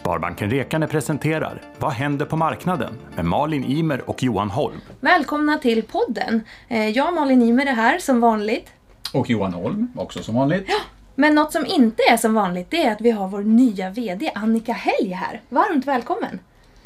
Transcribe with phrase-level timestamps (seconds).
[0.00, 2.98] Sparbanken Rekane presenterar Vad händer på marknaden?
[3.16, 4.80] med Malin Imer och Johan Holm.
[5.00, 6.40] Välkomna till podden.
[6.68, 8.72] Eh, Jag, Malin Imer, är här som vanligt.
[9.14, 10.66] Och Johan Holm, också som vanligt.
[11.14, 14.32] Men något som inte är som vanligt, det är att vi har vår nya VD
[14.34, 15.40] Annika Helg här.
[15.48, 16.38] Varmt välkommen!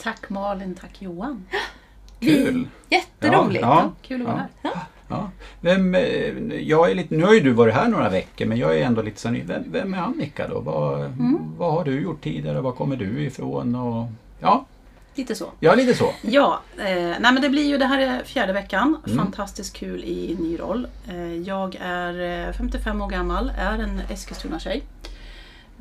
[0.02, 1.46] Tack Malin, tack Johan.
[2.20, 2.68] Kul!
[2.90, 3.62] Jätteroligt!
[3.62, 4.70] Ja, Kul att vara ja.
[4.74, 4.80] här.
[5.08, 5.30] Ja.
[5.60, 6.02] Vem, eh,
[6.60, 9.02] jag är lite, nu har ju du varit här några veckor men jag är ändå
[9.02, 9.42] lite så ny.
[9.42, 10.60] Vem, vem är Annika då?
[10.60, 11.38] Vad, Mm.
[11.58, 12.60] vad har du gjort tidigare?
[12.60, 13.74] Var kommer du ifrån?
[13.74, 14.06] Och,
[14.40, 14.64] ja,
[15.16, 15.46] Lite så.
[15.60, 16.10] ja, lite så.
[16.22, 18.96] Ja, eh, nej men det blir ju det här är fjärde veckan.
[19.06, 19.18] Mm.
[19.18, 20.86] Fantastiskt kul i ny roll.
[21.08, 24.82] Eh, jag är eh, 55 år gammal, är en Eskilstuna-tjej.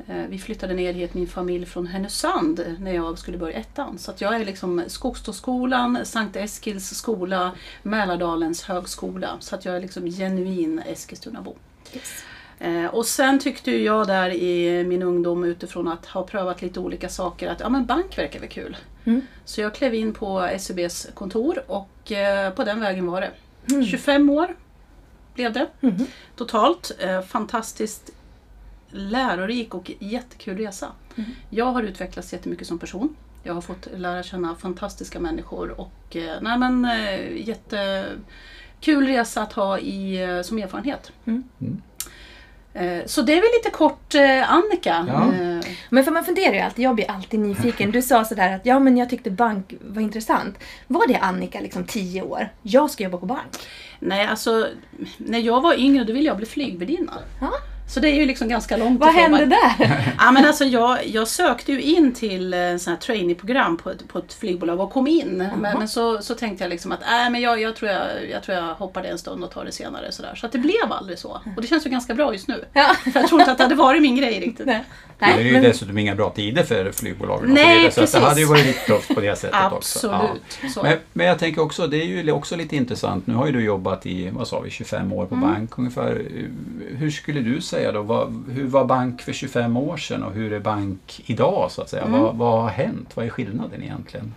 [0.08, 3.98] Eh, vi flyttade ner hit, min familj, från Härnösand när jag skulle börja ettan.
[3.98, 9.36] Så att jag är liksom Skogståskolan, Sankt Eskils skola, Mälardalens högskola.
[9.40, 11.54] Så att jag är liksom genuin Eskilstunabo.
[11.94, 12.24] Yes.
[12.58, 17.08] Eh, och sen tyckte jag där i min ungdom utifrån att ha prövat lite olika
[17.08, 18.76] saker att ja, men bank verkar väl kul.
[19.04, 19.20] Mm.
[19.44, 23.30] Så jag klev in på SEBs kontor och eh, på den vägen var det.
[23.74, 23.86] Mm.
[23.86, 24.56] 25 år
[25.34, 26.06] blev det Mhm.
[26.36, 26.90] totalt.
[27.28, 28.10] Fantastiskt
[28.94, 30.92] lärorik och jättekul resa.
[31.16, 31.30] Mm.
[31.50, 33.16] Jag har utvecklats jättemycket som person.
[33.42, 39.52] Jag har fått lära känna fantastiska människor och eh, nej, men, eh, jättekul resa att
[39.52, 41.12] ha i, eh, som erfarenhet.
[41.24, 41.44] Mm.
[41.60, 41.82] Mm.
[43.06, 44.14] Så det är väl lite kort
[44.46, 45.06] Annika.
[45.08, 45.32] Ja.
[45.90, 47.90] Men för man funderar ju alltid, jag blir alltid nyfiken.
[47.90, 50.58] Du sa sådär att ja men jag tyckte bank var intressant.
[50.86, 52.48] Var det Annika liksom 10 år?
[52.62, 53.56] Jag ska jobba på bank.
[53.98, 54.68] Nej, alltså
[55.16, 57.12] när jag var yngre då ville jag bli flygvärdinna.
[57.86, 59.46] Så det är ju liksom ganska långt Vad ifrån hände
[59.78, 60.14] där?
[60.18, 64.08] Ja, men alltså jag, jag sökte ju in till eh, sån här traineeprogram på ett,
[64.08, 65.48] på ett flygbolag och kom in.
[65.60, 68.42] Men, men så, så tänkte jag liksom att äh, men jag, jag, tror jag, jag
[68.42, 70.12] tror jag hoppar det en stund och tar det senare.
[70.12, 70.34] Så, där.
[70.34, 71.40] så att det blev aldrig så.
[71.56, 72.64] Och det känns ju ganska bra just nu.
[72.72, 72.94] Ja.
[73.12, 74.66] För jag tror inte att det hade varit min grej riktigt.
[74.66, 74.84] Nej.
[75.18, 77.44] det är Nej, ju men, dessutom inga bra tider för flygbolagen.
[77.44, 78.20] och Nej, så vidare, så det precis.
[78.28, 80.08] hade ju varit lite tufft på det sättet också.
[80.08, 80.30] Ja.
[80.62, 80.84] Absolut.
[80.84, 83.26] Men, men jag tänker också, det är ju också lite intressant.
[83.26, 85.48] Nu har ju du jobbat i, vad sa vi, 25 år på Mm.
[85.48, 86.22] bank ungefär.
[86.96, 88.02] Hur skulle du säga då?
[88.02, 91.88] Vad, hur var bank för 25 år sedan och hur är bank idag så att
[91.90, 92.02] säga?
[92.02, 92.20] Mm.
[92.20, 93.16] Vad, vad har hänt?
[93.16, 94.34] Vad är skillnaden egentligen?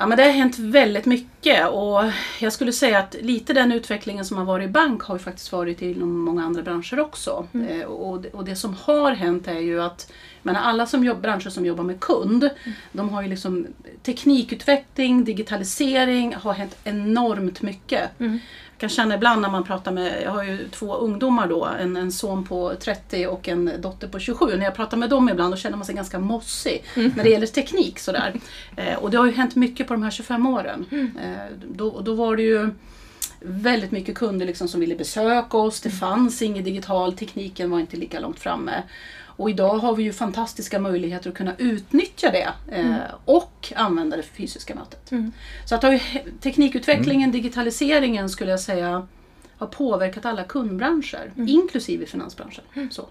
[0.00, 2.02] Ja, men det har hänt väldigt mycket och
[2.40, 5.52] jag skulle säga att lite den utvecklingen som har varit i bank har ju faktiskt
[5.52, 7.46] varit inom många andra branscher också.
[7.70, 11.20] Eh, och, det- och det som har hänt är ju att men alla som jobb,
[11.20, 12.50] branscher som jobbar med kund,
[12.92, 13.66] de har ju liksom
[14.02, 18.20] teknikutveckling, digitalisering, har hänt enormt mycket.
[18.20, 18.38] Mm.
[18.78, 22.12] Kan känna ibland när man pratar med, jag har ju två ungdomar då, en, en
[22.12, 24.56] son på 30 och en dotter på 27.
[24.56, 27.46] När jag pratar med dem ibland då känner man sig ganska mossig när det gäller
[27.46, 28.34] teknik sådär.
[28.76, 30.84] Eh, och det har ju hänt mycket på de här 25 åren.
[31.22, 32.70] Eh, då, då var det ju
[33.40, 35.80] väldigt mycket kunder liksom som ville besöka oss.
[35.80, 38.82] Det fanns ingen digital, tekniken var inte lika långt framme.
[39.38, 44.22] Och idag har vi ju fantastiska möjligheter att kunna utnyttja det eh, och använda det
[44.22, 45.12] för fysiska mötet.
[45.12, 45.32] Mm.
[45.64, 45.84] Så att
[46.40, 49.06] teknikutvecklingen, digitaliseringen skulle jag säga
[49.58, 52.64] har påverkat alla kundbranscher, inklusive finansbranschen.
[52.90, 53.06] Så.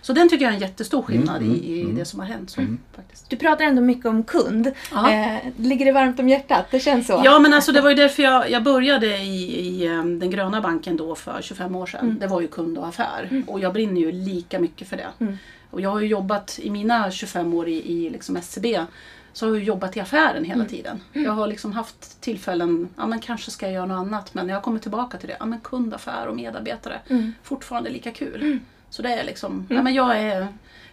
[0.00, 2.26] så den tycker jag är en jättestor skillnad Mm, i, i mm, det som har
[2.26, 2.50] hänt.
[2.50, 2.60] Så,
[2.96, 3.30] faktiskt.
[3.30, 4.66] du pratar ändå mycket om kund.
[4.66, 6.66] Eh, ligger det varmt om hjärtat?
[6.70, 7.22] Det känns så.
[7.24, 10.60] Ja men alltså det var ju därför jag, jag började i, i eh, den gröna
[10.60, 12.16] banken då för 25 år sedan.
[12.20, 13.42] Det var ju kund och affär.
[13.46, 15.36] Och jag brinner ju lika mycket för det.
[15.68, 15.74] Mm.
[15.74, 18.86] Och jag har ju jobbat i mina 25 år i, i liksom SCB
[19.32, 21.00] så har jag jobbat i affären hela tiden.
[21.12, 24.62] Jag har liksom haft tillfällen, ja men kanske ska jag göra något annat men jag
[24.62, 25.36] kommit tillbaka till det.
[25.40, 27.00] Ja men kund, affär och medarbetare.
[27.08, 27.32] Mm.
[27.42, 28.58] Fortfarande lika kul.
[28.90, 30.48] Så det är liksom, ja men jag är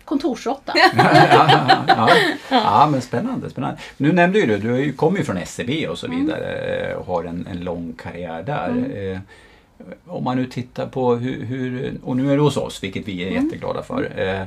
[0.06, 0.74] kontorsråtta.
[0.96, 2.10] ja, ja, ja.
[2.50, 3.50] ja, men spännande.
[3.50, 3.78] spännande.
[3.98, 7.24] Nu nämnde ju du, du kommer ju från SCB och så vidare eh, och har
[7.24, 9.22] en, en lång karriär där.
[10.06, 13.24] Om man nu tittar på hur, hur, och nu är du hos oss, vilket vi
[13.24, 14.20] är jätteglada för.
[14.20, 14.44] Eh,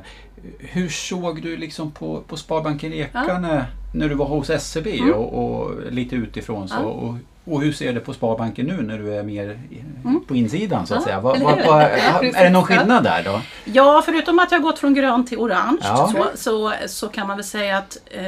[0.58, 5.92] Hur såg du liksom på, på Sparbanken Ekane när du var hos SCB och, och
[5.92, 6.74] lite utifrån så?
[6.74, 6.80] Ja.
[6.84, 7.14] Och,
[7.50, 9.58] och hur ser du på Sparbanken nu när du är mer
[10.04, 10.24] Mm.
[10.24, 11.16] på insidan så att Ja, säga?
[11.20, 11.66] Hur?
[11.66, 12.36] vad, Precis.
[12.36, 13.40] är det någon skillnad där då?
[13.64, 16.12] Ja, förutom att jag har gått från grönt till orange Ja.
[16.16, 18.24] så, så, så kan man väl säga att eh,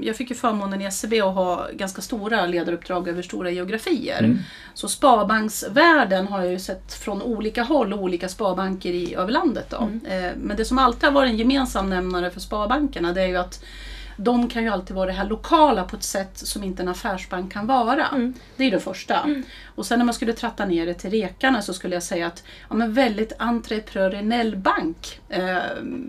[0.00, 4.18] jag fick ju förmånen i SCB att ha ganska stora ledaruppdrag över stora geografier.
[4.18, 4.38] Mm.
[4.74, 9.66] Så sparbanksvärlden har jag ju sett från olika håll och olika sparbanker i, över landet.
[9.70, 9.76] Då.
[10.10, 13.36] Eh, men det som alltid har varit en gemensam nämnare för sparbankerna det är ju
[13.36, 13.64] att
[14.16, 17.52] de kan ju alltid vara det här lokala på ett sätt som inte en affärsbank
[17.52, 18.06] kan vara.
[18.56, 19.28] Det är det första.
[19.74, 22.42] Och sen när man skulle tratta ner det till rekarna så skulle jag säga att
[22.68, 25.20] ja, men väldigt entreprenöriell bank.
[25.28, 25.58] Eh,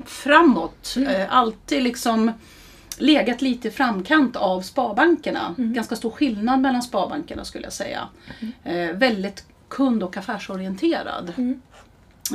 [0.05, 0.95] framåt.
[1.09, 2.31] Eh, alltid liksom
[2.97, 5.55] legat lite i framkant av sparbankerna.
[5.57, 8.07] Ganska stor skillnad mellan sparbankerna skulle jag säga.
[8.63, 11.33] Eh, väldigt kund och affärsorienterad.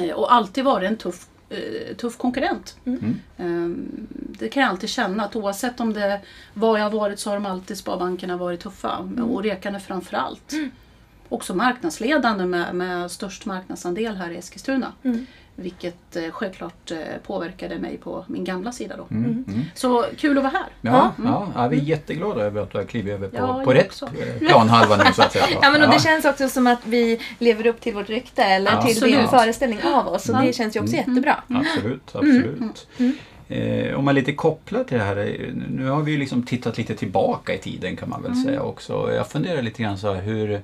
[0.02, 2.76] Eh, och alltid varit en tuff, eh, tuff konkurrent.
[2.84, 3.20] Mm.
[4.38, 6.20] Det kan jag alltid känna att oavsett om det
[6.54, 8.98] var jag har varit så har de alltid Sparbankerna varit tuffa.
[9.22, 10.52] Och Rekarne framför allt.
[11.28, 14.92] Också marknadsledande med, med störst marknadsandel här i Eskilstuna.
[15.56, 19.06] Vilket eh, självklart eh, påverkade mig på min gamla sida då.
[19.10, 19.44] Mm.
[19.48, 19.62] Mm.
[19.74, 20.66] Så kul att vara här.
[20.80, 23.72] Ja, ja, ja, vi är jätteglada över att du har klivit över på, Ja, på
[23.72, 24.06] rätt också.
[24.06, 25.44] eh, planhalva nu så att säga.
[25.62, 28.72] Ja, men och det känns också som att vi lever upp till vårt rykte eller
[28.72, 30.28] Ja, till din föreställning av oss.
[30.28, 30.40] Och Ja.
[30.42, 31.42] det känns ju också jättebra.
[31.48, 32.86] Absolut, absolut.
[33.52, 36.78] Eh, om man lite kopplar till det här, eh, nu har vi ju liksom tittat
[36.78, 39.12] lite tillbaka i tiden kan man väl säga också.
[39.14, 40.60] Jag funderar lite grann så här, hur,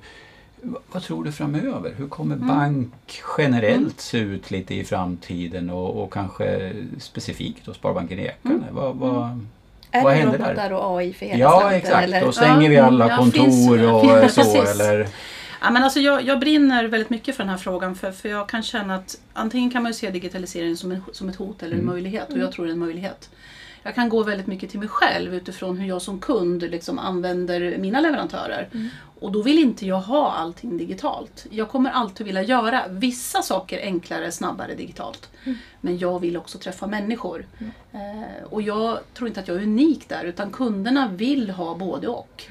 [0.92, 1.92] vad- tror du framöver?
[1.96, 2.92] Hur kommer bank
[3.38, 8.64] generellt se ut lite i framtiden och, och kanske specifikt då Sparbanken Ekane?
[8.70, 9.40] Vad, vad,
[9.90, 10.72] Är vad det händer robotar där?
[10.72, 12.20] och AI för hela Ja slanten, exakt, eller?
[12.24, 14.80] då stänger vi Ja, alla ja, kontor finns- och så precis.
[14.80, 15.08] eller?
[15.60, 18.48] Ja, men alltså jag, jag brinner väldigt mycket för den här frågan för, för jag
[18.48, 21.86] kan känna att antingen kan man se digitaliseringen som, en, som ett hot eller en
[21.86, 23.30] möjlighet och jag tror det är en möjlighet.
[23.82, 27.78] Jag kan gå väldigt mycket till mig själv utifrån hur jag som kund liksom använder
[27.78, 28.68] mina leverantörer.
[29.20, 31.46] Och då vill inte jag ha allting digitalt.
[31.50, 35.30] Jag kommer alltid vilja göra vissa saker enklare, snabbare digitalt.
[35.80, 37.46] Men jag vill också träffa människor.
[37.92, 42.08] Eh, och jag tror inte att jag är unik där utan kunderna vill ha både
[42.08, 42.46] och.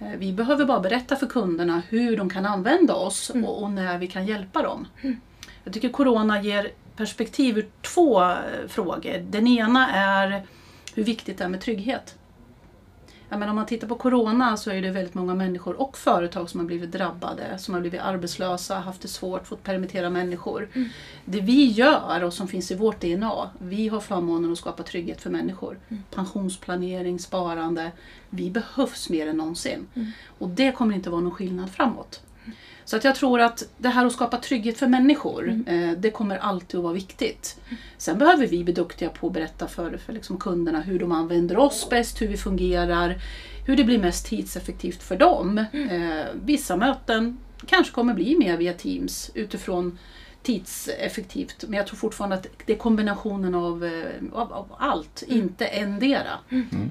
[0.00, 3.98] Eh, Vi behöver bara berätta för kunderna hur de kan använda oss och, och när
[3.98, 4.86] vi kan hjälpa dem.
[5.64, 8.36] Jag tycker Corona ger perspektiv ur två eh,
[8.68, 9.18] frågor.
[9.18, 10.42] Den ena är
[10.94, 12.14] hur viktigt det är med trygghet.
[13.30, 16.50] Ja, men om man tittar på Corona så är det väldigt många människor och företag
[16.50, 20.68] som har blivit drabbade, som har blivit arbetslösa, haft det svårt, fått permittera människor.
[21.24, 25.20] Det vi gör och som finns i vårt DNA, vi har förmånen att skapa trygghet
[25.20, 25.78] för människor.
[26.10, 27.92] Pensionsplanering, sparande.
[28.30, 29.86] Vi behövs mer än någonsin.
[30.38, 32.22] Och det kommer inte vara någon skillnad framåt.
[32.84, 36.36] Så att jag tror att det här att skapa trygghet för människor, eh, det kommer
[36.36, 37.60] alltid att vara viktigt.
[37.96, 41.58] Sen behöver vi bli duktiga på att berätta för, för liksom kunderna hur de använder
[41.58, 43.18] oss bäst, hur vi fungerar,
[43.66, 45.58] hur det blir mest tidseffektivt för dem.
[45.58, 49.98] Eh, vissa möten kanske kommer bli mer via Teams utifrån
[50.42, 51.64] tidseffektivt.
[51.68, 56.38] Men jag tror fortfarande att det är kombinationen av, eh, av, av allt, inte endera.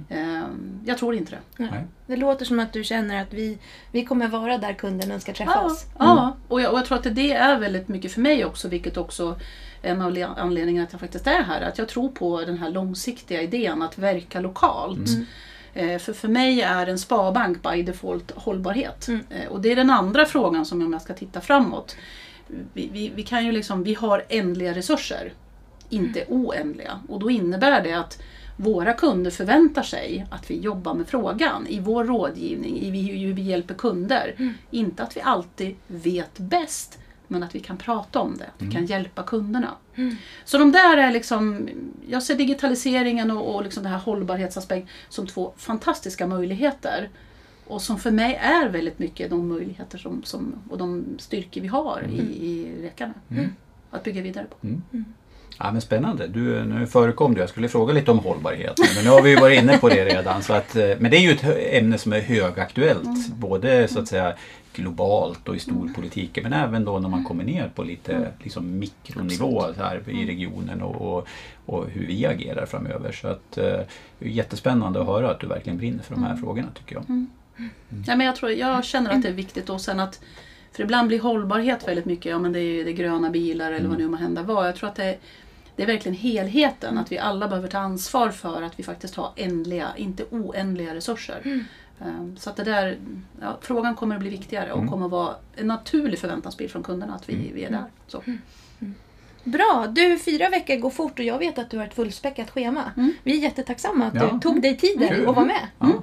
[0.10, 0.42] Eh,
[0.86, 1.40] jag tror inte det.
[1.64, 1.88] Nej.
[2.08, 3.58] Det låter som att du känner att vi,
[3.92, 5.86] vi kommer vara där kunderna ska träffa Ja, oss.
[6.00, 6.38] ja.
[6.48, 9.40] Och, jag, och jag tror att det är väldigt mycket för mig också, vilket också
[9.82, 11.62] är en av le- anledningarna att jag faktiskt är här.
[11.62, 15.10] Att jag tror på den här långsiktiga idén att verka lokalt.
[15.74, 19.08] Eh, För, för mig är en sparbank by default hållbarhet.
[19.10, 21.96] Eh, Och det är den andra frågan som om jag ska titta framåt.
[22.74, 25.34] Vi, vi, vi, kan ju liksom, vi har ändliga resurser,
[25.90, 27.00] inte oändliga.
[27.10, 28.22] Och då innebär det att
[28.58, 33.34] våra kunder förväntar sig att vi jobbar med frågan i vår rådgivning, i vi- hur
[33.34, 34.54] vi hjälper kunder.
[34.72, 38.72] Inte att vi alltid vet bäst, men att vi kan prata om det, att vi
[38.72, 39.72] kan hjälpa kunderna.
[40.46, 41.70] Så de där är liksom,
[42.10, 47.10] jag ser digitaliseringen och, och liksom det här hållbarhetsaspekt som två fantastiska möjligheter.
[47.68, 51.68] Och som för mig är väldigt mycket de möjligheter som, som, och de styrkor vi
[51.68, 53.14] har i, i Rekarna.
[53.92, 54.68] Att bygga vidare på.
[55.60, 56.28] Ja, men spännande.
[56.28, 58.80] Du, nu förekom det, jag skulle fråga lite om hållbarhet.
[58.96, 60.44] Men nu har vi ju varit inne på det redan.
[60.44, 63.28] Så att, eh, men det är ju ett ämne som är högaktuellt.
[63.34, 64.34] Både så att säga
[64.74, 69.64] globalt och i storpolitiken men även då när man kommer ner på lite liksom, mikronivå
[69.76, 71.28] så här, i regionen och, och,
[71.66, 73.12] och hur vi agerar framöver.
[73.12, 73.64] Så att, eh,
[74.20, 77.26] det är jättespännande att höra att du verkligen brinner för de här frågorna tycker jag.
[78.08, 80.22] Ja, men jag, tror, jag känner att det är viktigt och sen att
[80.72, 83.98] för ibland blir hållbarhet väldigt mycket, ja men det är, det gröna bilar eller vad
[83.98, 84.66] nu må hända vara.
[84.66, 85.18] Jag tror att det är,
[85.76, 89.32] det är verkligen helheten, att vi alla behöver ta ansvar för att vi faktiskt har
[89.36, 91.64] ändliga, inte oändliga resurser.
[92.02, 92.98] Ehm, Så att det där,
[93.42, 97.16] ja, frågan kommer att bli viktigare och kommer att vara en naturlig förväntansbild från kunderna
[97.16, 97.86] att vi, vi är där.
[98.08, 98.24] Så.
[99.44, 99.88] Bra!
[99.90, 102.92] Du, fyra veckor går fort och jag vet att du har ett fullspäckat schema.
[103.24, 104.30] Vi är jättetacksamma att Ja.
[104.34, 105.28] du tog dig tiden Kul.
[105.30, 105.68] att vara med.
[105.80, 105.94] Ja.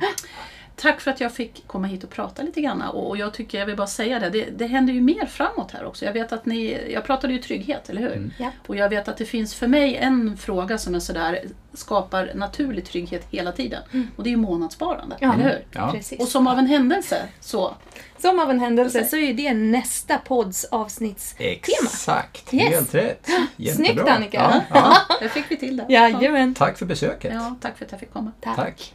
[0.85, 2.83] Tack för att jag fick komma hit och prata lite grann.
[2.83, 5.85] Och jag tycker, jag vill bara säga det, det, det händer ju mer framåt här
[5.85, 6.05] också.
[6.05, 8.31] Jag vet att ni, jag pratade ju trygghet, eller hur?
[8.39, 8.51] Ja.
[8.67, 11.39] Och jag vet att det finns för mig en fråga som är sådär,
[11.73, 13.83] skapar naturlig trygghet hela tiden.
[14.17, 15.65] Och det är ju månadssparande, Ja, eller hur?
[15.71, 15.91] Ja.
[15.93, 16.21] Precis.
[16.21, 17.75] Och som av en händelse så,
[18.19, 21.51] Som av en händelse så är det nästa podds avsnittstema.
[21.51, 22.69] Exakt, Yes.
[22.71, 23.29] helt rätt.
[23.57, 23.87] Jättebra.
[23.95, 24.63] Snyggt, Annika.
[24.73, 24.97] Ja, ja.
[25.21, 25.87] där fick vi till det.
[25.89, 26.55] Jajamän.
[26.55, 27.33] Tack för besöket.
[27.35, 28.33] Ja, tack för att jag fick komma.
[28.41, 28.57] Tack.
[28.57, 28.95] Tack.